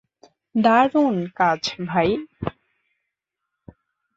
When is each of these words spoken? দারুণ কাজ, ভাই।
দারুণ 0.55 1.15
কাজ, 1.35 1.61
ভাই। 1.87 2.09